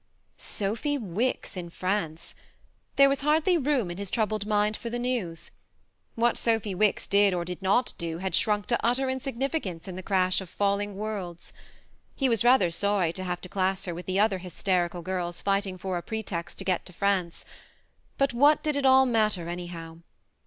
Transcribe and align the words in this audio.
Sophy 0.37 0.97
Wicks 0.97 1.55
in 1.55 1.69
France! 1.69 2.33
There 2.95 3.07
was 3.07 3.21
hardly 3.21 3.55
room 3.55 3.91
in 3.91 3.99
his 3.99 4.09
troubled 4.09 4.47
mind 4.47 4.75
for 4.75 4.89
the 4.89 4.97
news. 4.97 5.51
What 6.15 6.39
Sophy 6.39 6.73
Wicks 6.73 7.05
did 7.05 7.35
or 7.35 7.45
did 7.45 7.61
not 7.61 7.93
do 7.99 8.17
had 8.17 8.33
shrunk 8.33 8.65
to 8.69 8.83
utter 8.83 9.09
in 9.11 9.19
significance 9.19 9.87
in 9.87 9.95
the 9.95 10.01
crash 10.01 10.41
of 10.41 10.49
falling 10.49 10.95
worlds. 10.95 11.53
He 12.15 12.27
was 12.29 12.43
rather 12.43 12.71
sorry 12.71 13.13
to 13.13 13.23
have 13.23 13.41
to 13.41 13.49
class 13.49 13.85
her 13.85 13.93
with 13.93 14.07
the 14.07 14.19
other 14.19 14.39
hysterical 14.39 15.03
girls 15.03 15.39
fighting 15.39 15.77
for 15.77 15.97
a 15.97 16.01
pretext 16.01 16.57
to 16.57 16.63
get 16.65 16.83
to 16.87 16.93
France; 16.93 17.45
but 18.17 18.33
what 18.33 18.63
did 18.63 18.75
it 18.75 18.87
all 18.87 19.05
matter, 19.05 19.47
anyhow? 19.47 19.99